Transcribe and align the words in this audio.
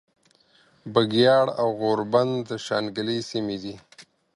بګیاړ 0.93 1.45
او 1.61 1.67
غوربند 1.79 2.33
د 2.49 2.51
شانګلې 2.65 3.17
سیمې 3.29 3.57
دي 3.63 3.75